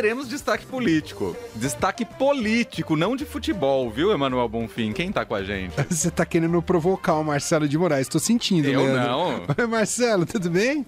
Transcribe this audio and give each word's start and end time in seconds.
teremos 0.00 0.28
destaque 0.28 0.64
político. 0.64 1.36
Destaque 1.56 2.04
político, 2.04 2.94
não 2.94 3.16
de 3.16 3.24
futebol, 3.24 3.90
viu, 3.90 4.12
Emanuel 4.12 4.48
Bonfim? 4.48 4.92
Quem 4.92 5.10
tá 5.10 5.24
com 5.24 5.34
a 5.34 5.42
gente? 5.42 5.74
Você 5.90 6.08
tá 6.08 6.24
querendo 6.24 6.62
provocar 6.62 7.14
o 7.14 7.24
Marcelo 7.24 7.68
de 7.68 7.76
Moraes, 7.76 8.06
tô 8.06 8.20
sentindo, 8.20 8.68
Eu 8.68 8.84
Leandro. 8.84 9.02
não. 9.02 9.42
Oi, 9.58 9.66
Marcelo, 9.66 10.24
tudo 10.24 10.48
bem? 10.50 10.86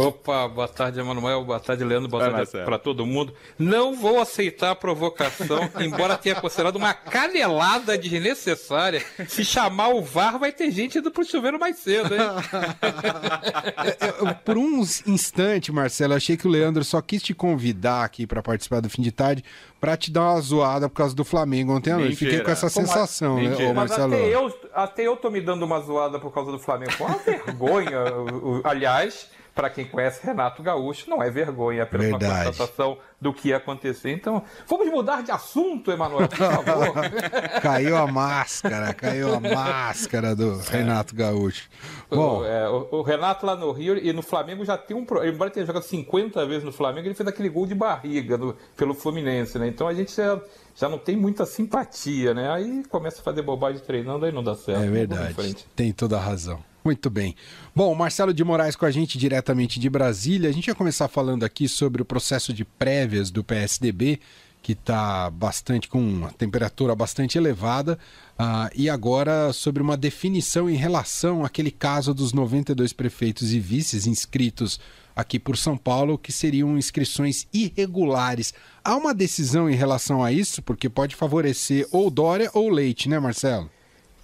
Opa, 0.00 0.48
boa 0.48 0.68
tarde, 0.68 0.98
Emanuel. 0.98 1.44
Boa 1.44 1.60
tarde, 1.60 1.84
Leandro. 1.84 2.08
Boa 2.08 2.30
tarde 2.30 2.50
para 2.64 2.78
todo 2.78 3.04
mundo. 3.04 3.34
Não 3.58 3.94
vou 3.94 4.20
aceitar 4.20 4.70
a 4.70 4.74
provocação, 4.74 5.68
embora 5.80 6.16
tenha 6.16 6.34
considerado 6.34 6.76
uma 6.76 6.94
canelada 6.94 7.96
desnecessária. 7.98 9.04
Se 9.28 9.44
chamar 9.44 9.88
o 9.88 10.02
VAR, 10.02 10.38
vai 10.38 10.52
ter 10.52 10.70
gente 10.70 10.98
indo 10.98 11.10
pro 11.10 11.24
chuveiro 11.24 11.58
mais 11.58 11.76
cedo, 11.78 12.14
hein? 12.14 12.20
Por 14.44 14.56
um 14.56 14.80
instante, 15.06 15.70
Marcelo, 15.72 16.14
achei 16.14 16.36
que 16.36 16.46
o 16.46 16.50
Leandro 16.50 16.82
só 16.84 17.00
quis 17.00 17.22
te 17.22 17.34
convidar 17.34 18.04
aqui 18.04 18.26
pra 18.26 18.42
participar 18.42 18.80
do 18.80 18.88
fim 18.88 19.02
de 19.02 19.12
tarde 19.12 19.44
pra 19.80 19.96
te 19.96 20.10
dar 20.10 20.32
uma 20.32 20.40
zoada 20.40 20.88
por 20.88 20.96
causa 20.96 21.14
do 21.14 21.24
Flamengo 21.24 21.74
ontem 21.74 21.92
à 21.92 21.96
noite. 21.96 22.16
Fiquei 22.16 22.40
com 22.40 22.50
essa 22.50 22.68
sensação, 22.68 23.36
né, 23.36 23.54
ô 23.56 23.74
Mas 23.74 23.90
Marcelo? 23.90 24.14
até 24.14 24.34
eu, 24.34 24.60
até 24.74 25.02
eu 25.06 25.16
tô 25.16 25.30
me 25.30 25.40
dando 25.40 25.64
uma 25.64 25.80
zoada 25.80 26.18
por 26.18 26.32
causa 26.32 26.52
do 26.52 26.58
Flamengo. 26.58 26.92
Uma 27.00 27.16
vergonha. 27.18 27.98
Aliás, 28.64 29.28
para 29.60 29.68
quem 29.68 29.84
conhece 29.84 30.24
Renato 30.26 30.62
Gaúcho, 30.62 31.10
não 31.10 31.22
é 31.22 31.30
vergonha, 31.30 31.80
é 31.80 31.82
apenas 31.82 32.06
uma 32.08 32.18
Verdade. 32.18 32.46
constatação 32.46 32.96
do 33.20 33.30
que 33.34 33.48
ia 33.50 33.58
acontecer. 33.58 34.10
Então, 34.10 34.42
vamos 34.66 34.88
mudar 34.88 35.22
de 35.22 35.30
assunto, 35.30 35.92
Emanuel, 35.92 36.26
por 36.28 36.38
favor. 36.38 36.94
Caiu 37.60 37.94
a 37.98 38.06
máscara, 38.06 38.94
caiu 38.94 39.34
a 39.34 39.38
máscara 39.38 40.34
do 40.34 40.56
Renato 40.60 41.14
Gaúcho. 41.14 41.68
Bom, 42.10 42.38
O, 42.40 42.44
é, 42.46 42.66
o- 42.70 42.88
o 42.92 43.02
Renato 43.02 43.44
lá 43.44 43.54
no 43.54 43.70
Rio 43.70 43.98
e 43.98 44.10
no 44.14 44.22
Flamengo 44.22 44.64
já 44.64 44.78
tem 44.78 44.96
um. 44.96 45.04
pro- 45.04 45.22
Embora 45.26 45.50
tenha 45.50 45.66
jogado 45.66 45.82
50 45.82 46.46
vezes 46.46 46.64
no 46.64 46.72
Flamengo, 46.72 47.06
ele 47.08 47.14
fez 47.14 47.28
aquele 47.28 47.50
gol 47.50 47.66
de 47.66 47.74
barriga 47.74 48.38
no- 48.38 48.56
pelo 48.74 48.94
Fluminense, 48.94 49.58
né? 49.58 49.68
Então 49.68 49.86
a 49.86 49.92
gente 49.92 50.16
já, 50.16 50.40
já 50.74 50.88
não 50.88 50.96
tem 50.96 51.16
muita 51.18 51.44
simpatia, 51.44 52.32
né? 52.32 52.50
Aí 52.50 52.82
começa 52.88 53.20
a 53.20 53.22
fazer 53.24 53.42
bobagem 53.42 53.82
treinando, 53.82 54.24
aí 54.24 54.32
não 54.32 54.42
dá 54.42 54.54
certo. 54.54 54.80
É 54.80 54.86
em 54.86 54.90
verdade. 54.90 55.54
Tem 55.76 55.92
toda 55.92 56.16
a 56.16 56.20
razão. 56.20 56.58
Muito 56.90 57.08
bem. 57.08 57.36
Bom, 57.72 57.94
Marcelo 57.94 58.34
de 58.34 58.42
Moraes 58.42 58.74
com 58.74 58.84
a 58.84 58.90
gente 58.90 59.16
diretamente 59.16 59.78
de 59.78 59.88
Brasília. 59.88 60.50
A 60.50 60.52
gente 60.52 60.66
vai 60.66 60.74
começar 60.74 61.06
falando 61.06 61.44
aqui 61.44 61.68
sobre 61.68 62.02
o 62.02 62.04
processo 62.04 62.52
de 62.52 62.64
prévias 62.64 63.30
do 63.30 63.44
PSDB, 63.44 64.18
que 64.60 64.72
está 64.72 65.30
bastante 65.30 65.86
com 65.86 66.00
uma 66.00 66.32
temperatura 66.32 66.92
bastante 66.96 67.38
elevada, 67.38 67.96
ah, 68.36 68.68
e 68.74 68.90
agora 68.90 69.52
sobre 69.52 69.80
uma 69.80 69.96
definição 69.96 70.68
em 70.68 70.74
relação 70.74 71.44
àquele 71.44 71.70
caso 71.70 72.12
dos 72.12 72.32
92 72.32 72.92
prefeitos 72.92 73.52
e 73.52 73.60
vices 73.60 74.08
inscritos 74.08 74.80
aqui 75.14 75.38
por 75.38 75.56
São 75.56 75.76
Paulo, 75.76 76.18
que 76.18 76.32
seriam 76.32 76.76
inscrições 76.76 77.46
irregulares. 77.54 78.52
Há 78.82 78.96
uma 78.96 79.14
decisão 79.14 79.70
em 79.70 79.76
relação 79.76 80.24
a 80.24 80.32
isso, 80.32 80.60
porque 80.60 80.88
pode 80.88 81.14
favorecer 81.14 81.86
ou 81.92 82.10
Dória 82.10 82.50
ou 82.52 82.68
Leite, 82.68 83.08
né, 83.08 83.20
Marcelo? 83.20 83.70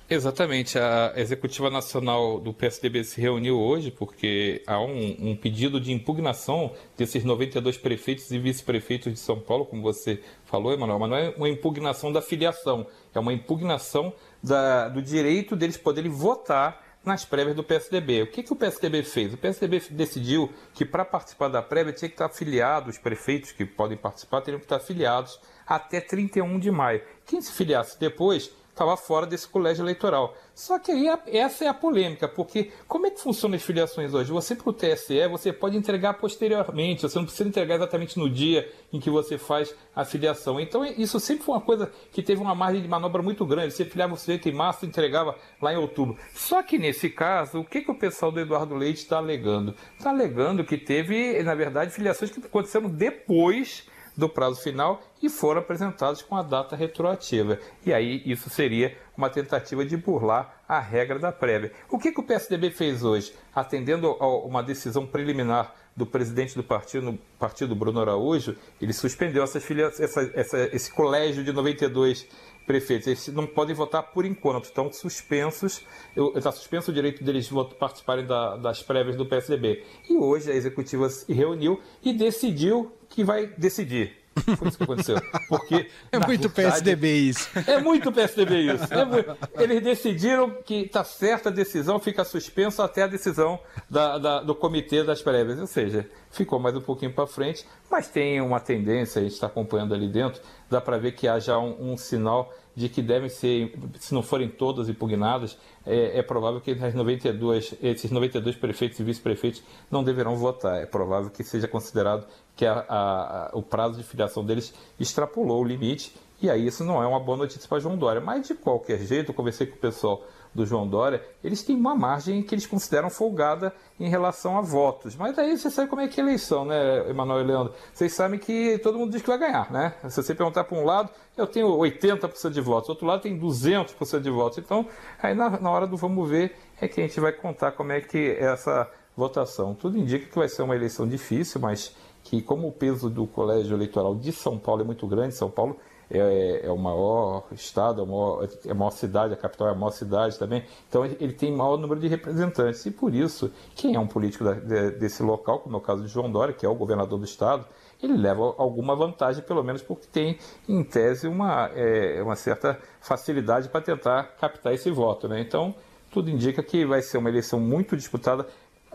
Exatamente. 0.08 0.78
A 0.78 1.14
Executiva 1.16 1.68
Nacional 1.68 2.38
do 2.38 2.52
PSDB 2.52 3.02
se 3.02 3.20
reuniu 3.20 3.58
hoje 3.58 3.90
porque 3.90 4.62
há 4.64 4.80
um, 4.80 5.16
um 5.30 5.36
pedido 5.36 5.80
de 5.80 5.92
impugnação 5.92 6.72
desses 6.96 7.24
92 7.24 7.76
prefeitos 7.76 8.30
e 8.30 8.38
vice-prefeitos 8.38 9.12
de 9.12 9.18
São 9.18 9.40
Paulo, 9.40 9.66
como 9.66 9.82
você 9.82 10.22
falou, 10.44 10.72
Emanuel, 10.72 11.00
mas 11.00 11.10
não 11.10 11.16
é 11.16 11.34
uma 11.36 11.48
impugnação 11.48 12.12
da 12.12 12.22
filiação, 12.22 12.86
é 13.12 13.18
uma 13.18 13.32
impugnação 13.32 14.12
da- 14.40 14.88
do 14.88 15.02
direito 15.02 15.56
deles 15.56 15.76
poderem 15.76 16.10
votar 16.10 16.84
nas 17.04 17.24
prévias 17.24 17.56
do 17.56 17.64
PSDB. 17.64 18.22
O 18.22 18.26
que, 18.28 18.42
que 18.44 18.52
o 18.52 18.56
PSDB 18.56 19.02
fez? 19.02 19.34
O 19.34 19.36
PSDB 19.36 19.80
decidiu 19.90 20.52
que 20.72 20.84
para 20.84 21.04
participar 21.04 21.48
da 21.48 21.62
prévia 21.62 21.92
tinha 21.92 22.08
que 22.08 22.14
estar 22.14 22.26
afiliado, 22.26 22.90
os 22.90 22.98
prefeitos 22.98 23.50
que 23.50 23.64
podem 23.64 23.96
participar 23.96 24.40
teriam 24.40 24.58
que 24.60 24.66
estar 24.66 24.76
afiliados 24.76 25.40
até 25.66 26.00
31 26.00 26.58
de 26.60 26.70
maio. 26.70 27.02
Quem 27.24 27.40
se 27.40 27.52
filiasse 27.52 27.98
depois 27.98 28.52
estava 28.76 28.94
fora 28.94 29.26
desse 29.26 29.48
colégio 29.48 29.82
eleitoral. 29.82 30.36
Só 30.54 30.78
que 30.78 30.92
aí 30.92 31.06
essa 31.28 31.64
é 31.64 31.68
a 31.68 31.74
polêmica, 31.74 32.28
porque 32.28 32.70
como 32.86 33.06
é 33.06 33.10
que 33.10 33.20
funcionam 33.20 33.56
as 33.56 33.62
filiações 33.62 34.12
hoje? 34.12 34.30
Você 34.30 34.54
para 34.54 34.68
o 34.68 34.72
TSE, 34.72 35.26
você 35.28 35.50
pode 35.50 35.78
entregar 35.78 36.14
posteriormente, 36.14 37.02
você 37.02 37.18
não 37.18 37.24
precisa 37.24 37.48
entregar 37.48 37.76
exatamente 37.76 38.18
no 38.18 38.28
dia 38.28 38.70
em 38.92 39.00
que 39.00 39.08
você 39.08 39.38
faz 39.38 39.74
a 39.94 40.04
filiação. 40.04 40.60
Então 40.60 40.84
isso 40.84 41.18
sempre 41.18 41.44
foi 41.44 41.54
uma 41.54 41.60
coisa 41.60 41.90
que 42.12 42.22
teve 42.22 42.40
uma 42.40 42.54
margem 42.54 42.82
de 42.82 42.88
manobra 42.88 43.22
muito 43.22 43.46
grande. 43.46 43.72
Você 43.72 43.86
filiava 43.86 44.12
o 44.12 44.16
sujeito 44.18 44.46
em 44.48 44.52
março 44.52 44.84
e 44.84 44.88
entregava 44.88 45.36
lá 45.60 45.72
em 45.72 45.76
outubro. 45.76 46.18
Só 46.34 46.62
que 46.62 46.78
nesse 46.78 47.08
caso, 47.08 47.60
o 47.60 47.64
que, 47.64 47.80
que 47.80 47.90
o 47.90 47.98
pessoal 47.98 48.30
do 48.30 48.40
Eduardo 48.40 48.74
Leite 48.74 48.98
está 48.98 49.16
alegando? 49.16 49.74
Está 49.96 50.10
alegando 50.10 50.64
que 50.64 50.76
teve, 50.76 51.42
na 51.42 51.54
verdade, 51.54 51.92
filiações 51.92 52.30
que 52.30 52.40
aconteceram 52.40 52.90
depois 52.90 53.86
do 54.16 54.28
prazo 54.28 54.60
final 54.62 55.00
e 55.22 55.28
foram 55.28 55.60
apresentados 55.60 56.22
com 56.22 56.36
a 56.36 56.42
data 56.42 56.74
retroativa. 56.74 57.58
E 57.84 57.92
aí 57.92 58.22
isso 58.24 58.48
seria 58.48 58.96
uma 59.16 59.28
tentativa 59.30 59.84
de 59.84 59.96
burlar 59.96 60.62
a 60.68 60.80
regra 60.80 61.18
da 61.18 61.30
prévia. 61.32 61.72
O 61.90 61.98
que, 61.98 62.12
que 62.12 62.20
o 62.20 62.22
PSDB 62.22 62.70
fez 62.70 63.02
hoje? 63.04 63.32
Atendendo 63.54 64.08
a 64.20 64.26
uma 64.44 64.62
decisão 64.62 65.06
preliminar 65.06 65.74
do 65.96 66.04
presidente 66.06 66.54
do 66.54 66.62
partido, 66.62 67.18
partido 67.38 67.74
Bruno 67.74 68.00
Araújo, 68.00 68.54
ele 68.80 68.92
suspendeu 68.92 69.42
essas 69.42 69.64
filia- 69.64 69.86
essa- 69.98 70.30
essa- 70.34 70.68
esse 70.76 70.92
colégio 70.92 71.42
de 71.42 71.52
92 71.52 72.26
prefeitos. 72.66 73.06
Eles 73.06 73.28
não 73.28 73.46
podem 73.46 73.74
votar 73.74 74.02
por 74.02 74.26
enquanto, 74.26 74.64
estão 74.64 74.92
suspensos, 74.92 75.86
está 76.34 76.52
suspenso 76.52 76.90
o 76.90 76.94
direito 76.94 77.22
deles 77.24 77.48
participarem 77.78 78.26
da- 78.26 78.56
das 78.56 78.82
prévias 78.82 79.16
do 79.16 79.24
PSDB. 79.24 79.84
E 80.10 80.16
hoje 80.18 80.50
a 80.50 80.54
executiva 80.54 81.08
se 81.08 81.32
reuniu 81.32 81.80
e 82.02 82.12
decidiu 82.12 82.92
que 83.08 83.24
vai 83.24 83.46
decidir. 83.58 84.24
Foi 84.58 84.68
isso 84.68 84.76
que 84.76 84.84
aconteceu. 84.84 85.16
Porque, 85.48 85.88
É 86.12 86.18
muito 86.18 86.50
verdade, 86.50 86.54
PSDB 86.84 87.08
isso. 87.16 87.48
é 87.66 87.80
muito 87.80 88.12
PSDB 88.12 88.74
isso. 88.74 88.92
É 88.92 89.02
mu- 89.02 89.24
Eles 89.58 89.82
decidiram 89.82 90.50
que 90.62 90.82
está 90.82 91.02
certa 91.02 91.48
a 91.48 91.52
decisão, 91.52 91.98
fica 91.98 92.22
suspenso 92.22 92.82
até 92.82 93.04
a 93.04 93.06
decisão 93.06 93.58
da- 93.88 94.18
da- 94.18 94.42
do 94.42 94.54
comitê 94.54 95.02
das 95.02 95.22
prévias. 95.22 95.58
Ou 95.58 95.66
seja, 95.66 96.06
ficou 96.30 96.58
mais 96.58 96.76
um 96.76 96.82
pouquinho 96.82 97.14
para 97.14 97.26
frente, 97.26 97.64
mas 97.90 98.08
tem 98.08 98.38
uma 98.42 98.60
tendência, 98.60 99.20
a 99.20 99.22
gente 99.22 99.32
está 99.32 99.46
acompanhando 99.46 99.94
ali 99.94 100.06
dentro, 100.08 100.42
dá 100.68 100.82
para 100.82 100.98
ver 100.98 101.12
que 101.12 101.26
há 101.26 101.38
já 101.38 101.58
um, 101.58 101.92
um 101.92 101.96
sinal 101.96 102.52
de 102.76 102.90
que 102.90 103.00
devem 103.00 103.30
ser, 103.30 103.72
se 103.98 104.12
não 104.12 104.22
forem 104.22 104.48
todas 104.50 104.88
impugnadas, 104.90 105.56
é, 105.86 106.18
é 106.18 106.22
provável 106.22 106.60
que 106.60 106.72
as 106.72 106.94
92, 106.94 107.74
esses 107.82 108.10
92 108.10 108.54
prefeitos 108.54 109.00
e 109.00 109.02
vice-prefeitos 109.02 109.62
não 109.90 110.04
deverão 110.04 110.36
votar. 110.36 110.82
É 110.82 110.84
provável 110.84 111.30
que 111.30 111.42
seja 111.42 111.66
considerado 111.66 112.26
que 112.54 112.66
a- 112.66 112.84
a- 112.86 113.46
a- 113.46 113.50
o 113.54 113.62
prazo 113.62 113.96
de 113.96 114.02
filiação 114.02 114.44
deles 114.44 114.74
extrapolou 115.00 115.62
o 115.62 115.64
limite 115.64 116.12
e 116.42 116.50
aí 116.50 116.66
isso 116.66 116.84
não 116.84 117.02
é 117.02 117.06
uma 117.06 117.18
boa 117.18 117.38
notícia 117.38 117.66
para 117.66 117.80
João 117.80 117.96
Dória. 117.96 118.20
Mas 118.20 118.46
de 118.46 118.54
qualquer 118.54 118.98
jeito, 118.98 119.30
eu 119.30 119.34
conversei 119.34 119.66
com 119.66 119.76
o 119.76 119.78
pessoal 119.78 120.22
do 120.56 120.66
João 120.66 120.88
Dória, 120.88 121.22
eles 121.44 121.62
têm 121.62 121.76
uma 121.76 121.94
margem 121.94 122.42
que 122.42 122.54
eles 122.54 122.66
consideram 122.66 123.10
folgada 123.10 123.72
em 124.00 124.08
relação 124.08 124.58
a 124.58 124.60
votos. 124.60 125.14
Mas 125.14 125.38
aí 125.38 125.56
você 125.56 125.70
sabe 125.70 125.88
como 125.88 126.02
é 126.02 126.08
que 126.08 126.20
é 126.20 126.24
eleição, 126.24 126.64
né, 126.64 127.08
Emanuel 127.08 127.42
e 127.42 127.44
Leandro? 127.44 127.74
Vocês 127.92 128.12
sabem 128.12 128.40
que 128.40 128.78
todo 128.78 128.98
mundo 128.98 129.12
diz 129.12 129.22
que 129.22 129.28
vai 129.28 129.38
ganhar, 129.38 129.70
né? 129.70 129.94
Se 130.08 130.22
você 130.22 130.34
perguntar 130.34 130.64
para 130.64 130.76
um 130.76 130.84
lado, 130.84 131.10
eu 131.36 131.46
tenho 131.46 131.68
80% 131.68 132.50
de 132.50 132.60
votos, 132.60 132.88
outro 132.88 133.06
lado 133.06 133.22
tem 133.22 133.38
200% 133.38 134.20
de 134.20 134.30
votos. 134.30 134.58
Então, 134.58 134.86
aí 135.22 135.34
na, 135.34 135.50
na 135.50 135.70
hora 135.70 135.86
do 135.86 135.96
vamos 135.96 136.28
ver 136.28 136.56
é 136.80 136.88
que 136.88 137.00
a 137.00 137.06
gente 137.06 137.20
vai 137.20 137.32
contar 137.32 137.72
como 137.72 137.92
é 137.92 138.00
que 138.00 138.18
é 138.18 138.44
essa 138.44 138.90
votação. 139.16 139.74
Tudo 139.74 139.98
indica 139.98 140.26
que 140.26 140.38
vai 140.38 140.48
ser 140.48 140.62
uma 140.62 140.74
eleição 140.74 141.06
difícil, 141.06 141.60
mas 141.60 141.94
que 142.22 142.42
como 142.42 142.66
o 142.68 142.72
peso 142.72 143.08
do 143.08 143.26
colégio 143.26 143.76
eleitoral 143.76 144.14
de 144.14 144.32
São 144.32 144.58
Paulo 144.58 144.82
é 144.82 144.84
muito 144.84 145.06
grande, 145.06 145.34
São 145.34 145.50
Paulo 145.50 145.76
é, 146.10 146.60
é 146.66 146.70
o 146.70 146.76
maior 146.78 147.44
estado, 147.52 148.00
é 148.00 148.04
a 148.04 148.06
maior, 148.06 148.48
é 148.66 148.70
a 148.70 148.74
maior 148.74 148.90
cidade, 148.90 149.34
a 149.34 149.36
capital 149.36 149.68
é 149.68 149.70
a 149.72 149.74
maior 149.74 149.90
cidade 149.90 150.38
também, 150.38 150.64
então 150.88 151.04
ele 151.04 151.16
ele 151.20 151.32
tem 151.32 151.50
maior 151.54 151.76
número 151.76 152.00
de 152.00 152.08
representantes 152.08 152.84
e 152.86 152.90
por 152.90 153.14
isso, 153.14 153.50
quem 153.74 153.94
é 153.94 153.98
um 154.00 154.06
político 154.06 154.44
da- 154.44 154.52
de- 154.54 154.90
desse 154.92 155.22
local, 155.22 155.58
como 155.60 155.76
é 155.76 155.78
o 155.78 155.82
caso 155.82 156.02
de 156.02 156.08
João 156.08 156.30
Dória, 156.30 156.54
que 156.54 156.64
é 156.64 156.68
o 156.68 156.74
governador 156.74 157.18
do 157.18 157.24
estado, 157.24 157.64
ele 158.02 158.16
leva 158.16 158.54
alguma 158.58 158.94
vantagem, 158.94 159.42
pelo 159.42 159.62
menos 159.64 159.82
porque 159.82 160.06
tem, 160.12 160.38
em 160.68 160.84
tese, 160.84 161.26
uma, 161.26 161.70
é, 161.74 162.22
uma 162.22 162.36
certa 162.36 162.78
facilidade 163.00 163.68
para 163.70 163.80
tentar 163.80 164.22
captar 164.38 164.74
esse 164.74 164.90
voto. 164.90 165.26
Né? 165.26 165.40
Então, 165.40 165.74
tudo 166.10 166.28
indica 166.30 166.62
que 166.62 166.84
vai 166.84 167.00
ser 167.02 167.16
uma 167.18 167.28
eleição 167.30 167.58
muito 167.58 167.96
disputada. 167.96 168.46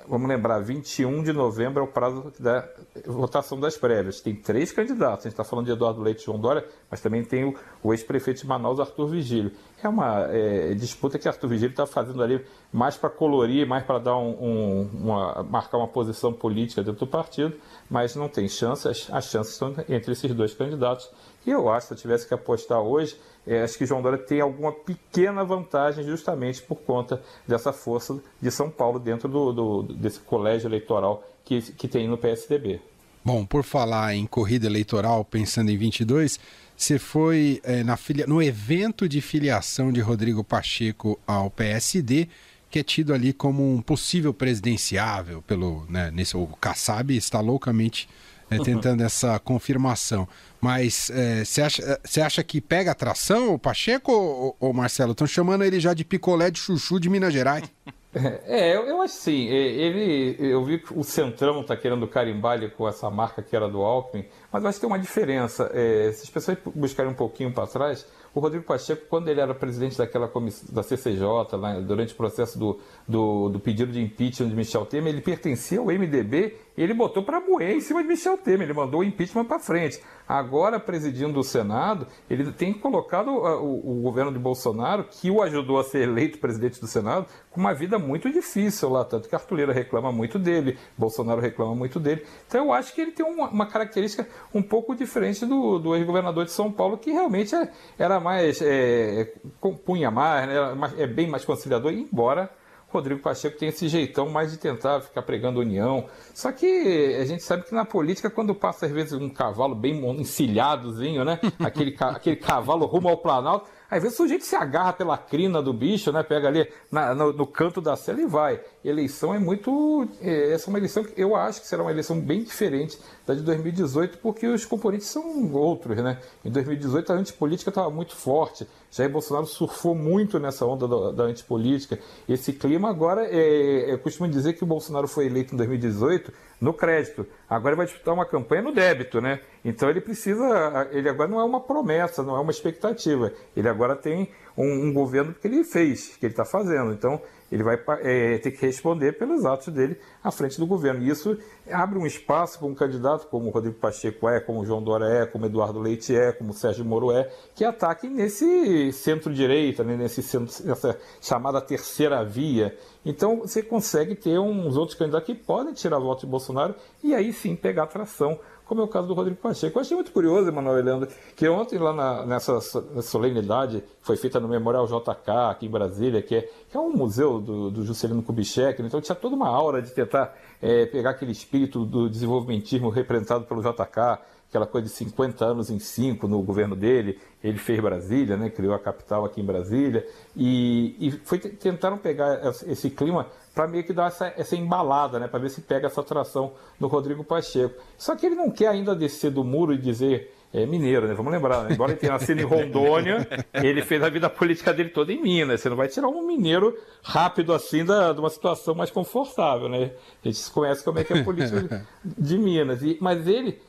Vamos 0.07 0.27
lembrar, 0.27 0.59
21 0.59 1.23
de 1.23 1.33
novembro 1.33 1.81
é 1.81 1.83
o 1.83 1.87
prazo 1.87 2.33
da 2.39 2.67
votação 3.05 3.59
das 3.59 3.77
prévias. 3.77 4.21
Tem 4.21 4.35
três 4.35 4.71
candidatos. 4.71 5.25
A 5.25 5.29
gente 5.29 5.33
está 5.33 5.43
falando 5.43 5.65
de 5.65 5.71
Eduardo 5.71 6.01
Leite 6.01 6.21
e 6.21 6.25
João 6.25 6.39
Dória, 6.39 6.65
mas 6.89 7.01
também 7.01 7.23
tem 7.23 7.45
o, 7.45 7.55
o 7.83 7.93
ex-prefeito 7.93 8.41
de 8.41 8.47
Manaus, 8.47 8.79
Arthur 8.79 9.07
Vigílio. 9.07 9.51
É 9.83 9.89
uma 9.89 10.27
é, 10.29 10.73
disputa 10.75 11.17
que 11.17 11.27
Arthur 11.27 11.47
Vigílio 11.47 11.71
está 11.71 11.87
fazendo 11.87 12.21
ali 12.21 12.39
mais 12.71 12.95
para 12.97 13.09
colorir, 13.09 13.65
mais 13.67 13.83
para 13.83 13.97
dar 13.99 14.17
um, 14.17 14.29
um- 14.29 14.89
uma, 15.03 15.43
marcar 15.43 15.77
uma 15.77 15.87
posição 15.87 16.31
política 16.31 16.83
dentro 16.83 16.99
do 16.99 17.07
partido, 17.07 17.55
mas 17.89 18.15
não 18.15 18.29
tem 18.29 18.47
chance. 18.47 18.87
As, 18.87 19.07
as 19.11 19.25
chances 19.25 19.53
estão 19.53 19.73
entre 19.89 20.11
esses 20.11 20.33
dois 20.33 20.53
candidatos. 20.53 21.09
E 21.45 21.49
eu 21.49 21.67
acho, 21.69 21.87
se 21.87 21.93
eu 21.93 21.97
tivesse 21.97 22.27
que 22.27 22.33
apostar 22.33 22.79
hoje, 22.79 23.15
é, 23.47 23.63
acho 23.63 23.75
que 23.77 23.85
João 23.87 24.01
Dória 24.03 24.19
tem 24.19 24.39
alguma 24.39 24.71
pequena 24.71 25.43
vantagem 25.43 26.03
justamente 26.05 26.61
por 26.61 26.75
conta 26.75 27.19
dessa 27.47 27.73
força 27.73 28.19
de 28.39 28.51
São 28.51 28.69
Paulo 28.69 28.99
dentro 28.99 29.27
do, 29.27 29.51
do- 29.51 29.83
desse 29.93 30.19
colégio 30.19 30.67
eleitoral 30.67 31.23
que, 31.43 31.59
que 31.73 31.87
tem 31.87 32.07
no 32.07 32.17
PSDB. 32.19 32.79
Bom, 33.23 33.45
por 33.45 33.63
falar 33.63 34.15
em 34.15 34.25
corrida 34.25 34.65
eleitoral, 34.67 35.23
pensando 35.25 35.69
em 35.71 35.77
22, 35.77 36.39
você 36.81 36.97
foi 36.97 37.61
é, 37.63 37.83
na 37.83 37.95
filia... 37.95 38.25
no 38.25 38.41
evento 38.41 39.07
de 39.07 39.21
filiação 39.21 39.91
de 39.91 40.01
Rodrigo 40.01 40.43
Pacheco 40.43 41.19
ao 41.27 41.49
PSD, 41.51 42.27
que 42.71 42.79
é 42.79 42.83
tido 42.83 43.13
ali 43.13 43.33
como 43.33 43.75
um 43.75 43.81
possível 43.81 44.33
presidenciável 44.33 45.43
pelo, 45.43 45.85
né, 45.87 46.09
nesse, 46.11 46.35
o 46.35 46.47
Kassab 46.59 47.15
está 47.15 47.39
loucamente 47.39 48.09
é, 48.49 48.57
tentando 48.57 49.03
essa 49.03 49.37
confirmação. 49.37 50.27
Mas 50.59 51.11
você 51.45 51.61
é, 51.61 51.65
acha, 51.65 51.99
acha 52.25 52.43
que 52.43 52.59
pega 52.59 52.91
atração 52.91 53.53
o 53.53 53.59
Pacheco 53.59 54.11
ou, 54.11 54.55
ou 54.59 54.73
Marcelo? 54.73 55.11
Estão 55.11 55.27
chamando 55.27 55.63
ele 55.63 55.79
já 55.79 55.93
de 55.93 56.03
picolé 56.03 56.49
de 56.49 56.57
chuchu 56.57 56.99
de 56.99 57.09
Minas 57.09 57.31
Gerais. 57.31 57.63
É, 58.13 58.75
eu, 58.75 58.81
eu 58.87 59.01
acho 59.01 59.13
sim. 59.13 59.45
Ele, 59.45 60.35
eu 60.37 60.65
vi 60.65 60.79
que 60.79 60.93
o 60.93 61.01
Centrão 61.01 61.61
está 61.61 61.77
querendo 61.77 62.05
carimbar 62.05 62.57
ele 62.57 62.69
com 62.69 62.85
essa 62.85 63.09
marca 63.09 63.41
que 63.41 63.55
era 63.55 63.69
do 63.69 63.81
Alckmin, 63.81 64.25
mas 64.51 64.63
eu 64.63 64.69
acho 64.69 64.77
que 64.79 64.81
tem 64.81 64.89
uma 64.89 64.99
diferença. 64.99 65.69
É, 65.73 66.11
se 66.11 66.23
as 66.23 66.29
pessoas 66.29 66.57
buscarem 66.75 67.11
um 67.11 67.15
pouquinho 67.15 67.53
para 67.53 67.65
trás, 67.67 68.05
o 68.33 68.39
Rodrigo 68.39 68.63
Pacheco, 68.63 69.05
quando 69.09 69.27
ele 69.27 69.41
era 69.41 69.53
presidente 69.53 69.97
daquela 69.97 70.27
comissão, 70.27 70.73
da 70.73 70.81
CCJ, 70.81 71.25
lá, 71.57 71.79
durante 71.79 72.13
o 72.13 72.17
processo 72.17 72.57
do, 72.57 72.79
do, 73.07 73.49
do, 73.49 73.59
pedido 73.59 73.91
de 73.91 74.01
impeachment 74.01 74.49
de 74.49 74.55
Michel 74.55 74.85
Temer, 74.85 75.13
ele 75.13 75.21
pertencia 75.21 75.79
ao 75.79 75.87
MDB 75.87 76.55
e 76.77 76.81
ele 76.81 76.93
botou 76.93 77.23
para 77.23 77.41
moer 77.41 77.75
em 77.75 77.81
cima 77.81 78.01
de 78.01 78.07
Michel 78.07 78.37
Temer, 78.37 78.61
ele 78.61 78.73
mandou 78.73 79.01
o 79.01 79.03
impeachment 79.03 79.45
para 79.45 79.59
frente. 79.59 80.01
Agora, 80.27 80.79
presidindo 80.79 81.37
o 81.37 81.43
Senado, 81.43 82.07
ele 82.29 82.49
tem 82.53 82.71
colocado 82.71 83.31
o, 83.31 83.99
o, 83.99 84.01
governo 84.01 84.31
de 84.31 84.39
Bolsonaro, 84.39 85.03
que 85.03 85.29
o 85.29 85.41
ajudou 85.41 85.77
a 85.77 85.83
ser 85.83 86.03
eleito 86.03 86.37
presidente 86.37 86.79
do 86.79 86.87
Senado, 86.87 87.25
com 87.49 87.59
uma 87.59 87.73
vida 87.73 87.99
muito 87.99 88.31
difícil 88.31 88.89
lá, 88.89 89.03
tanto 89.03 89.27
que 89.27 89.35
a 89.35 89.37
Artuleira 89.37 89.73
reclama 89.73 90.09
muito 90.09 90.39
dele, 90.39 90.77
Bolsonaro 90.97 91.41
reclama 91.41 91.75
muito 91.75 91.99
dele. 91.99 92.25
Então 92.47 92.67
eu 92.67 92.73
acho 92.73 92.95
que 92.95 93.01
ele 93.01 93.11
tem 93.11 93.25
uma, 93.25 93.49
uma 93.49 93.65
característica 93.65 94.25
um 94.53 94.61
pouco 94.61 94.95
diferente 94.95 95.45
do, 95.45 95.79
do 95.79 95.95
ex-governador 95.95 96.45
de 96.45 96.51
São 96.51 96.71
Paulo, 96.71 96.97
que 96.97 97.11
realmente 97.11 97.55
é, 97.55 97.71
era 97.97 98.19
mais, 98.19 98.61
é, 98.61 99.33
compunha 99.59 100.11
mais, 100.11 100.47
né, 100.47 100.93
é 100.97 101.07
bem 101.07 101.27
mais 101.27 101.45
conciliador, 101.45 101.91
embora 101.91 102.49
Rodrigo 102.91 103.21
Pacheco 103.21 103.57
tem 103.57 103.69
esse 103.69 103.87
jeitão 103.87 104.29
mais 104.29 104.51
de 104.51 104.57
tentar 104.57 104.99
ficar 105.01 105.21
pregando 105.21 105.61
união. 105.61 106.05
Só 106.33 106.51
que 106.51 107.15
a 107.19 107.25
gente 107.25 107.41
sabe 107.41 107.63
que 107.63 107.73
na 107.73 107.85
política, 107.85 108.29
quando 108.29 108.53
passa 108.53 108.85
às 108.85 108.91
vezes 108.91 109.13
um 109.13 109.29
cavalo 109.29 109.73
bem 109.73 110.05
encilhadozinho, 110.19 111.23
né? 111.23 111.39
Aquele, 111.59 111.95
aquele 111.99 112.35
cavalo 112.35 112.85
rumo 112.85 113.07
ao 113.07 113.17
Planalto, 113.17 113.69
às 113.91 114.01
vezes 114.01 114.17
o 114.17 114.23
sujeito 114.23 114.45
se 114.45 114.55
agarra 114.55 114.93
pela 114.93 115.17
crina 115.17 115.61
do 115.61 115.73
bicho, 115.73 116.13
né? 116.13 116.23
Pega 116.23 116.47
ali 116.47 116.65
na, 116.89 117.13
no, 117.13 117.33
no, 117.33 117.45
canto 117.45 117.81
da 117.81 117.97
cela 117.97 118.21
e 118.21 118.25
vai. 118.25 118.61
Eleição 118.85 119.35
é 119.35 119.39
muito. 119.39 120.07
É, 120.21 120.53
essa 120.53 120.67
é 120.67 120.69
uma 120.69 120.79
eleição 120.79 121.03
que 121.03 121.21
eu 121.21 121.35
acho 121.35 121.59
que 121.59 121.67
será 121.67 121.83
uma 121.83 121.91
eleição 121.91 122.17
bem 122.17 122.41
diferente 122.41 122.97
da 123.27 123.33
de 123.33 123.41
2018, 123.41 124.19
porque 124.19 124.47
os 124.47 124.63
componentes 124.63 125.07
são 125.07 125.51
outros, 125.53 125.97
né? 125.97 126.19
Em 126.45 126.49
2018 126.49 127.11
a 127.11 127.15
antipolítica 127.15 127.69
estava 127.69 127.89
muito 127.89 128.15
forte. 128.15 128.65
Jair 128.89 129.11
Bolsonaro 129.11 129.45
surfou 129.45 129.93
muito 129.93 130.39
nessa 130.39 130.65
onda 130.65 130.87
da, 130.87 131.11
da 131.11 131.23
antipolítica. 131.23 131.99
Esse 132.29 132.53
clima 132.53 132.89
agora, 132.89 133.25
é, 133.25 133.91
eu 133.91 133.99
costumo 133.99 134.29
dizer 134.29 134.53
que 134.53 134.63
o 134.63 134.67
Bolsonaro 134.67 135.07
foi 135.07 135.25
eleito 135.25 135.53
em 135.53 135.57
2018 135.57 136.31
no 136.61 136.73
crédito. 136.73 137.25
Agora 137.49 137.75
vai 137.75 137.87
disputar 137.87 138.13
uma 138.13 138.25
campanha 138.25 138.61
no 138.61 138.71
débito, 138.71 139.19
né? 139.19 139.41
Então 139.65 139.89
ele 139.89 139.99
precisa, 139.99 140.87
ele 140.91 141.09
agora 141.09 141.27
não 141.27 141.39
é 141.39 141.43
uma 141.43 141.59
promessa, 141.59 142.21
não 142.21 142.35
é 142.35 142.39
uma 142.39 142.51
expectativa. 142.51 143.33
Ele 143.57 143.67
agora 143.67 143.95
tem 143.95 144.29
um, 144.55 144.87
um 144.87 144.93
governo 144.93 145.33
que 145.33 145.47
ele 145.47 145.63
fez, 145.63 146.15
que 146.17 146.25
ele 146.27 146.33
está 146.33 146.45
fazendo. 146.45 146.93
Então 146.93 147.19
ele 147.51 147.63
vai 147.63 147.77
é, 148.01 148.37
ter 148.37 148.51
que 148.51 148.65
responder 148.65 149.13
pelos 149.13 149.45
atos 149.45 149.67
dele 149.73 149.97
à 150.23 150.31
frente 150.31 150.57
do 150.57 150.65
governo. 150.65 151.03
E 151.03 151.09
isso 151.09 151.37
abre 151.69 151.99
um 151.99 152.05
espaço 152.05 152.57
para 152.57 152.67
um 152.67 152.73
candidato 152.73 153.27
como 153.27 153.47
o 153.47 153.49
Rodrigo 153.49 153.75
Pacheco 153.77 154.29
é, 154.29 154.39
como 154.39 154.61
o 154.61 154.65
João 154.65 154.81
Dória 154.81 155.05
é, 155.05 155.25
como 155.25 155.45
Eduardo 155.45 155.79
Leite 155.79 156.15
é, 156.15 156.31
como 156.31 156.51
o 156.51 156.53
Sérgio 156.53 156.85
Moro 156.85 157.11
é, 157.11 157.29
que 157.53 157.65
ataquem 157.65 158.09
nesse 158.09 158.91
centro-direita, 158.93 159.83
né, 159.83 159.97
nesse 159.97 160.23
centro, 160.23 160.53
nessa 160.65 160.97
chamada 161.19 161.59
terceira 161.59 162.23
via. 162.23 162.75
Então 163.05 163.39
você 163.39 163.61
consegue 163.61 164.15
ter 164.15 164.39
uns 164.39 164.77
outros 164.77 164.97
candidatos 164.97 165.25
que 165.25 165.35
podem 165.35 165.73
tirar 165.73 165.99
voto 165.99 166.21
de 166.21 166.27
Bolsonaro 166.27 166.75
e 167.03 167.13
aí 167.13 167.33
sim 167.33 167.55
pegar 167.55 167.83
atração 167.83 168.39
como 168.71 168.79
é 168.79 168.85
o 168.85 168.87
caso 168.87 169.05
do 169.05 169.13
Rodrigo 169.13 169.37
Pacheco. 169.37 169.77
Eu 169.77 169.81
achei 169.81 169.95
muito 169.97 170.13
curioso, 170.13 170.47
Emanuel 170.47 170.81
Leandro, 170.81 171.09
que 171.35 171.45
ontem 171.49 171.77
lá 171.77 171.91
na, 171.91 172.25
nessa 172.25 172.61
solenidade 173.01 173.83
foi 174.01 174.15
feita 174.15 174.39
no 174.39 174.47
Memorial 174.47 174.87
JK, 174.87 175.29
aqui 175.49 175.65
em 175.65 175.69
Brasília, 175.69 176.21
que 176.21 176.35
é, 176.35 176.49
que 176.69 176.77
é 176.77 176.79
um 176.79 176.93
museu 176.93 177.41
do, 177.41 177.69
do 177.69 177.85
Juscelino 177.85 178.23
Kubitschek, 178.23 178.81
né? 178.81 178.87
então 178.87 179.01
tinha 179.01 179.13
toda 179.13 179.35
uma 179.35 179.49
aura 179.49 179.81
de 179.81 179.91
tentar 179.91 180.33
é, 180.61 180.85
pegar 180.85 181.09
aquele 181.09 181.33
espírito 181.33 181.83
do 181.83 182.09
desenvolvimentismo 182.09 182.87
representado 182.87 183.43
pelo 183.43 183.61
JK, 183.61 184.21
aquela 184.47 184.65
coisa 184.65 184.87
de 184.87 184.93
50 184.93 185.43
anos 185.43 185.69
em 185.69 185.77
5 185.77 186.25
no 186.25 186.41
governo 186.41 186.73
dele, 186.73 187.19
ele 187.43 187.57
fez 187.57 187.77
Brasília, 187.81 188.37
né, 188.37 188.49
criou 188.49 188.73
a 188.73 188.79
capital 188.79 189.25
aqui 189.25 189.41
em 189.41 189.45
Brasília, 189.45 190.07
e, 190.33 190.95
e 190.97 191.11
foi, 191.25 191.39
tentaram 191.39 191.97
pegar 191.97 192.39
esse 192.67 192.89
clima 192.89 193.27
para 193.53 193.67
meio 193.67 193.83
que 193.83 193.93
dar 193.93 194.07
essa, 194.07 194.33
essa 194.37 194.55
embalada, 194.55 195.19
né, 195.19 195.27
para 195.27 195.39
ver 195.39 195.49
se 195.49 195.61
pega 195.61 195.87
essa 195.87 196.01
atração 196.01 196.53
no 196.79 196.87
Rodrigo 196.87 197.23
Pacheco. 197.23 197.81
Só 197.97 198.15
que 198.15 198.25
ele 198.25 198.35
não 198.35 198.49
quer 198.49 198.67
ainda 198.67 198.95
descer 198.95 199.31
do 199.31 199.43
muro 199.43 199.73
e 199.73 199.77
dizer 199.77 200.33
é 200.53 200.65
mineiro, 200.65 201.07
né? 201.07 201.13
Vamos 201.13 201.31
lembrar, 201.31 201.63
né? 201.63 201.73
embora 201.73 201.91
ele 201.91 201.99
tenha 201.99 202.11
nascido 202.11 202.41
em 202.41 202.43
Rondônia, 202.43 203.25
ele 203.53 203.81
fez 203.81 204.03
a 204.03 204.09
vida 204.09 204.29
política 204.29 204.73
dele 204.73 204.89
toda 204.89 205.13
em 205.13 205.21
Minas. 205.21 205.61
Você 205.61 205.69
não 205.69 205.77
vai 205.77 205.87
tirar 205.87 206.09
um 206.09 206.27
mineiro 206.27 206.77
rápido 207.01 207.53
assim 207.53 207.85
da, 207.85 208.11
de 208.11 208.19
uma 208.19 208.29
situação 208.29 208.75
mais 208.75 208.91
confortável, 208.91 209.69
né? 209.69 209.91
A 210.23 210.27
gente 210.27 210.51
conhece 210.51 210.83
como 210.83 210.99
é 210.99 211.05
que 211.05 211.13
é 211.13 211.21
a 211.21 211.23
política 211.23 211.87
de 212.03 212.37
Minas. 212.37 212.81
E, 212.81 212.97
mas 212.99 213.25
ele 213.27 213.61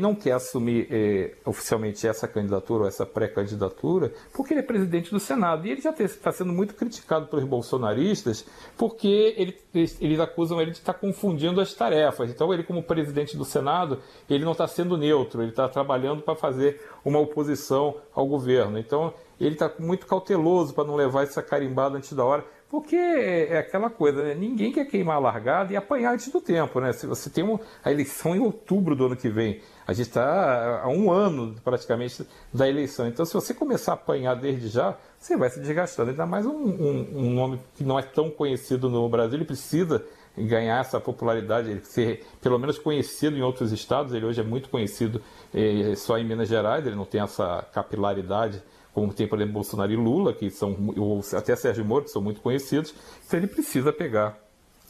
não 0.00 0.14
quer 0.14 0.32
assumir 0.32 0.86
eh, 0.90 1.34
oficialmente 1.44 2.06
essa 2.06 2.28
candidatura 2.28 2.82
ou 2.82 2.88
essa 2.88 3.04
pré-candidatura, 3.04 4.12
porque 4.34 4.54
ele 4.54 4.60
é 4.60 4.62
presidente 4.62 5.10
do 5.10 5.18
Senado. 5.18 5.66
E 5.66 5.70
ele 5.70 5.80
já 5.80 5.90
está 5.90 6.30
sendo 6.30 6.52
muito 6.52 6.74
criticado 6.74 7.26
pelos 7.26 7.44
bolsonaristas, 7.44 8.46
porque 8.76 9.34
ele, 9.36 9.58
eles, 9.74 10.20
acusam 10.20 10.60
ele 10.60 10.70
de 10.70 10.78
estar 10.78 10.92
tá 10.92 10.98
confundindo 10.98 11.60
as 11.60 11.74
tarefas. 11.74 12.30
Então, 12.30 12.52
ele, 12.54 12.62
como 12.62 12.82
presidente 12.82 13.36
do 13.36 13.44
Senado, 13.44 14.00
ele 14.30 14.44
não 14.44 14.52
está 14.52 14.66
sendo 14.68 14.96
neutro, 14.96 15.42
ele 15.42 15.50
está 15.50 15.68
trabalhando 15.68 16.22
para 16.22 16.36
fazer 16.36 16.80
uma 17.04 17.18
oposição 17.18 17.96
ao 18.14 18.26
governo. 18.26 18.78
Então, 18.78 19.12
ele 19.40 19.54
está 19.54 19.70
muito 19.78 20.06
cauteloso 20.06 20.72
para 20.74 20.84
não 20.84 20.94
levar 20.94 21.24
essa 21.24 21.42
carimbada 21.42 21.98
antes 21.98 22.12
da 22.12 22.24
hora. 22.24 22.44
Porque 22.68 22.96
é 22.96 23.58
aquela 23.58 23.88
coisa, 23.88 24.24
né? 24.24 24.34
ninguém 24.34 24.72
quer 24.72 24.84
queimar 24.86 25.16
a 25.16 25.20
largada 25.20 25.72
e 25.72 25.76
apanhar 25.76 26.14
antes 26.14 26.28
do 26.32 26.40
tempo. 26.40 26.80
Né? 26.80 26.92
Se 26.92 27.06
você 27.06 27.30
tem 27.30 27.44
uma, 27.44 27.60
a 27.84 27.92
eleição 27.92 28.34
em 28.34 28.40
outubro 28.40 28.96
do 28.96 29.06
ano 29.06 29.16
que 29.16 29.28
vem, 29.28 29.60
a 29.86 29.92
gente 29.92 30.08
está 30.08 30.82
há 30.82 30.88
um 30.88 31.12
ano 31.12 31.54
praticamente 31.62 32.26
da 32.52 32.68
eleição. 32.68 33.06
Então, 33.06 33.24
se 33.24 33.32
você 33.32 33.54
começar 33.54 33.92
a 33.92 33.94
apanhar 33.94 34.34
desde 34.34 34.66
já, 34.66 34.96
você 35.16 35.36
vai 35.36 35.48
se 35.48 35.60
desgastando. 35.60 36.10
Ainda 36.10 36.26
mais 36.26 36.44
um, 36.44 36.56
um, 36.56 37.08
um 37.14 37.30
nome 37.30 37.60
que 37.76 37.84
não 37.84 37.96
é 37.98 38.02
tão 38.02 38.30
conhecido 38.30 38.90
no 38.90 39.08
Brasil, 39.08 39.38
ele 39.38 39.44
precisa 39.44 40.04
ganhar 40.36 40.80
essa 40.80 41.00
popularidade, 41.00 41.70
ele 41.70 41.80
ser 41.84 42.26
pelo 42.42 42.58
menos 42.58 42.78
conhecido 42.78 43.36
em 43.36 43.42
outros 43.42 43.70
estados. 43.70 44.12
Ele 44.12 44.26
hoje 44.26 44.40
é 44.40 44.44
muito 44.44 44.68
conhecido 44.68 45.22
eh, 45.54 45.94
só 45.96 46.18
em 46.18 46.24
Minas 46.24 46.48
Gerais, 46.48 46.84
ele 46.84 46.96
não 46.96 47.04
tem 47.04 47.20
essa 47.20 47.64
capilaridade 47.72 48.60
como 48.96 49.12
tem, 49.12 49.28
por 49.28 49.36
exemplo, 49.36 49.52
Bolsonaro 49.52 49.92
e 49.92 49.96
Lula, 49.96 50.32
que 50.32 50.48
são, 50.48 50.74
ou 50.96 51.20
até 51.34 51.54
Sérgio 51.54 51.84
Moro, 51.84 52.04
que 52.04 52.10
são 52.10 52.22
muito 52.22 52.40
conhecidos, 52.40 52.94
então 53.26 53.38
ele 53.38 53.46
precisa 53.46 53.92
pegar 53.92 54.38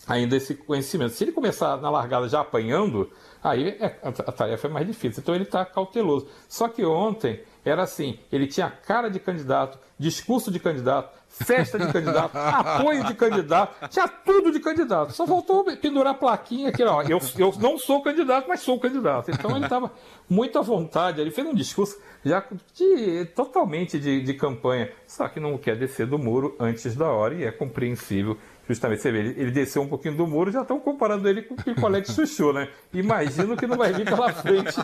ainda 0.06 0.36
esse 0.36 0.54
conhecimento. 0.54 1.12
Se 1.12 1.24
ele 1.24 1.32
começar 1.32 1.76
na 1.78 1.90
largada 1.90 2.28
já 2.28 2.40
apanhando, 2.40 3.10
aí 3.42 3.70
é, 3.80 3.98
a 4.02 4.32
tarefa 4.32 4.68
é 4.68 4.70
mais 4.70 4.86
difícil. 4.86 5.20
Então 5.20 5.34
ele 5.34 5.44
está 5.44 5.64
cauteloso. 5.64 6.28
Só 6.48 6.68
que 6.68 6.84
ontem 6.84 7.40
era 7.64 7.82
assim: 7.82 8.18
ele 8.30 8.46
tinha 8.46 8.70
cara 8.70 9.08
de 9.08 9.18
candidato, 9.18 9.78
discurso 9.98 10.50
de 10.50 10.60
candidato, 10.60 11.16
festa 11.28 11.78
de 11.78 11.92
candidato, 11.92 12.34
apoio 12.36 13.04
de 13.04 13.14
candidato, 13.14 13.88
tinha 13.88 14.06
tudo 14.06 14.52
de 14.52 14.60
candidato. 14.60 15.12
Só 15.12 15.26
faltou 15.26 15.64
pendurar 15.76 16.14
a 16.14 16.16
plaquinha 16.16 16.68
aqui, 16.68 16.84
ó. 16.84 17.02
Eu, 17.02 17.20
eu 17.38 17.52
não 17.58 17.76
sou 17.78 18.02
candidato, 18.02 18.46
mas 18.48 18.60
sou 18.60 18.78
candidato. 18.78 19.30
Então 19.30 19.56
ele 19.56 19.64
estava 19.64 19.90
muito 20.28 20.58
à 20.58 20.62
vontade. 20.62 21.20
Ele 21.20 21.30
fez 21.30 21.46
um 21.46 21.54
discurso 21.54 21.98
já 22.24 22.44
de, 22.74 23.24
totalmente 23.26 23.98
de, 23.98 24.20
de 24.20 24.34
campanha, 24.34 24.90
só 25.06 25.28
que 25.28 25.40
não 25.40 25.56
quer 25.58 25.76
descer 25.76 26.06
do 26.06 26.18
muro 26.18 26.56
antes 26.58 26.94
da 26.94 27.06
hora 27.06 27.34
e 27.34 27.44
é 27.44 27.52
compreensível 27.52 28.36
justamente 28.68 29.02
você 29.02 29.12
vê, 29.12 29.18
ele, 29.18 29.40
ele 29.40 29.50
desceu 29.50 29.82
um 29.82 29.88
pouquinho 29.88 30.16
do 30.16 30.26
muro, 30.26 30.50
já 30.50 30.62
estão 30.62 30.78
comparando 30.80 31.28
ele 31.28 31.42
com 31.42 31.54
o 31.54 31.56
picolé 31.56 32.00
de 32.00 32.12
chuchu, 32.12 32.52
né? 32.52 32.68
Imagino 32.92 33.56
que 33.56 33.66
não 33.66 33.76
vai 33.76 33.92
vir 33.92 34.04
pela 34.04 34.32
frente 34.32 34.74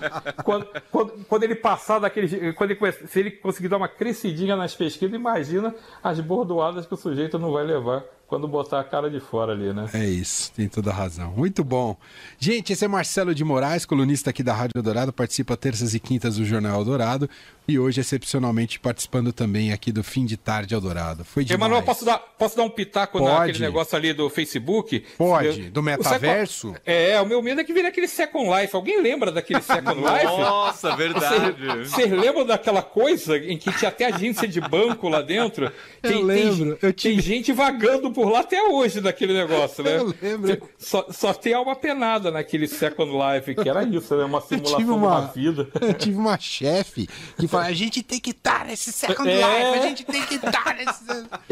quando, 0.44 0.66
quando, 0.90 1.24
quando 1.26 1.42
ele 1.42 1.54
passar 1.54 1.98
daquele. 1.98 2.52
Quando 2.52 2.70
ele, 2.70 2.92
se 2.92 3.20
ele 3.20 3.30
conseguir 3.30 3.68
dar 3.68 3.76
uma 3.76 3.88
crescidinha 3.88 4.56
nas 4.56 4.74
pesquisas, 4.74 5.14
imagina 5.14 5.74
as 6.02 6.20
bordoadas 6.20 6.86
que 6.86 6.94
o 6.94 6.96
sujeito 6.96 7.38
não 7.38 7.52
vai 7.52 7.64
levar 7.64 8.04
quando 8.32 8.48
botar 8.48 8.80
a 8.80 8.84
cara 8.84 9.10
de 9.10 9.20
fora 9.20 9.52
ali, 9.52 9.74
né? 9.74 9.90
É 9.92 10.06
isso, 10.06 10.50
tem 10.52 10.66
toda 10.66 10.88
a 10.88 10.94
razão. 10.94 11.32
Muito 11.36 11.62
bom. 11.62 11.94
Gente, 12.38 12.72
esse 12.72 12.82
é 12.82 12.88
Marcelo 12.88 13.34
de 13.34 13.44
Moraes, 13.44 13.84
colunista 13.84 14.30
aqui 14.30 14.42
da 14.42 14.54
Rádio 14.54 14.82
Dourado, 14.82 15.12
participa 15.12 15.54
terças 15.54 15.92
e 15.92 16.00
quintas 16.00 16.36
do 16.38 16.44
Jornal 16.46 16.82
Dourado 16.82 17.28
e 17.68 17.78
hoje, 17.78 18.00
excepcionalmente, 18.00 18.80
participando 18.80 19.34
também 19.34 19.70
aqui 19.70 19.92
do 19.92 20.02
Fim 20.02 20.24
de 20.24 20.38
Tarde 20.38 20.72
Eldorado. 20.74 21.26
Foi 21.26 21.44
demais. 21.44 21.60
Emanuel, 21.60 21.82
posso 21.82 22.06
dar, 22.06 22.18
posso 22.38 22.56
dar 22.56 22.62
um 22.62 22.70
pitaco 22.70 23.18
Pode. 23.18 23.32
naquele 23.32 23.58
negócio 23.58 23.96
ali 23.96 24.14
do 24.14 24.30
Facebook? 24.30 25.04
Pode, 25.18 25.64
Eu- 25.66 25.70
do 25.70 25.80
o 25.80 25.82
metaverso? 25.82 26.68
Second- 26.68 26.82
É, 26.86 27.20
o 27.20 27.26
meu 27.26 27.42
medo 27.42 27.60
é 27.60 27.64
que 27.64 27.72
vire 27.74 27.86
aquele 27.86 28.08
Second 28.08 28.48
Life. 28.48 28.74
Alguém 28.74 29.00
lembra 29.02 29.30
daquele 29.30 29.60
Second 29.60 29.94
Life? 30.00 30.24
Nossa, 30.40 30.96
verdade. 30.96 31.54
Vocês 31.88 32.10
lembram 32.10 32.46
daquela 32.46 32.82
coisa 32.82 33.36
em 33.36 33.58
que 33.58 33.70
tinha 33.76 33.90
até 33.90 34.06
agência 34.06 34.48
de 34.48 34.60
banco 34.60 35.06
lá 35.08 35.20
dentro? 35.20 35.70
Eu 36.02 36.22
lembro, 36.22 36.78
eu 36.82 36.92
tive- 36.94 37.14
tem 37.16 37.22
gente 37.22 37.52
vagando 37.52 38.10
por 38.10 38.21
lá 38.30 38.40
até 38.40 38.62
hoje 38.62 39.00
daquele 39.00 39.32
negócio, 39.32 39.82
né? 39.82 39.96
Eu 40.02 40.14
lembro. 40.20 40.68
Só, 40.78 41.06
só 41.10 41.32
tem 41.32 41.54
alma 41.54 41.74
penada 41.74 42.30
naquele 42.30 42.66
Second 42.68 43.10
Life, 43.12 43.54
que 43.54 43.68
era 43.68 43.82
isso, 43.84 44.16
né? 44.16 44.24
Uma 44.24 44.40
simulação 44.40 44.96
uma, 44.96 45.18
uma 45.18 45.20
vida. 45.28 45.68
eu 45.80 45.94
tive 45.94 46.16
uma 46.16 46.38
chefe 46.38 47.08
que 47.38 47.48
falou: 47.48 47.66
a 47.66 47.72
gente 47.72 48.02
tem 48.02 48.20
que 48.20 48.30
estar 48.30 48.64
nesse 48.64 48.92
Second 48.92 49.28
É. 49.28 49.34
Life, 49.36 49.78
a 49.78 49.82
gente 49.82 50.04
tem 50.04 50.22
que 50.22 50.34
estar 50.34 50.51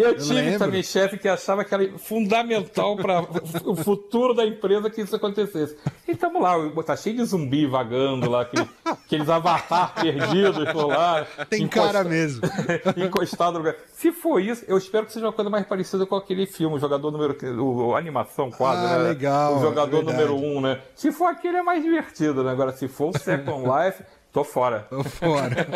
nesse. 0.03 0.15
Eu 0.15 0.19
tive 0.19 0.35
lembro. 0.41 0.59
também 0.59 0.83
chefe 0.83 1.19
que 1.19 1.29
achava 1.29 1.65
que 1.65 1.75
era 1.75 1.99
fundamental 1.99 2.97
para 2.97 3.25
o 3.65 3.75
futuro 3.77 4.35
da 4.35 4.45
empresa 4.47 4.89
que 4.91 5.01
isso 5.01 5.15
acontecesse. 5.17 5.77
E 6.07 6.13
estamos 6.13 6.41
lá, 6.43 6.55
tá 6.85 6.97
cheio 6.97 7.17
de 7.17 7.25
zumbi 7.25 7.67
vagando 7.67 8.31
lá, 8.31 8.43
aqueles, 8.43 8.67
aqueles 8.85 9.29
avatar 9.29 9.95
perdidos 9.95 10.71
por 10.73 10.87
lá. 10.89 11.27
Tem 11.49 11.63
encosta- 11.63 11.93
cara 11.93 12.05
mesmo. 12.05 12.43
encostado 12.97 13.53
no 13.55 13.59
lugar. 13.59 13.77
Se 13.93 14.13
for 14.13 14.41
isso, 14.41 14.65
eu 14.67 14.79
espero 14.79 15.07
que 15.07 15.13
seja 15.13 15.27
uma 15.27 15.33
coisa 15.33 15.51
mais 15.51 15.67
parecida 15.67 16.07
com 16.07 16.17
aquele 16.17 16.47
filme, 16.47 16.77
o 16.77 16.79
jogador 16.79 17.11
número. 17.11 17.37
O, 17.63 17.95
animação 17.97 18.51
quase, 18.51 18.85
Ah, 18.87 18.99
né? 18.99 19.09
legal, 19.09 19.57
O 19.57 19.61
jogador 19.61 19.99
é 20.01 20.03
número 20.03 20.35
um, 20.37 20.61
né? 20.61 20.81
Se 20.95 21.13
for 21.13 21.27
aquele 21.27 21.59
é 21.59 21.63
mais 21.63 21.83
divertido, 21.83 22.43
né? 22.43 22.51
Agora, 22.53 22.73
se 22.73 22.89
for 22.89 23.11
o 23.15 23.19
Second 23.19 23.65
Life, 23.69 24.03
tô 24.33 24.45
fora. 24.45 24.87
Tô 24.91 25.03
fora. 25.05 25.67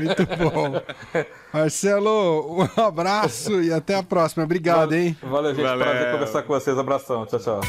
Muito 0.00 0.26
bom. 0.36 0.80
Marcelo, 1.52 2.62
um 2.62 2.80
abraço 2.80 3.62
e 3.62 3.72
até 3.72 3.94
a 3.94 4.02
próxima. 4.02 4.44
Obrigado, 4.44 4.94
hein? 4.94 5.16
Valeu, 5.22 5.54
gente. 5.54 5.64
Valeu. 5.64 5.84
Prazer 5.84 6.12
conversar 6.12 6.42
com 6.42 6.54
vocês. 6.54 6.78
Abração. 6.78 7.26
Tchau, 7.26 7.40
tchau. 7.40 7.60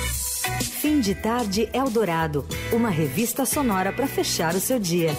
Fim 0.61 0.99
de 0.99 1.15
tarde 1.15 1.69
Eldorado, 1.73 2.45
uma 2.71 2.89
revista 2.89 3.45
sonora 3.45 3.91
para 3.91 4.07
fechar 4.07 4.55
o 4.55 4.59
seu 4.59 4.79
dia. 4.79 5.11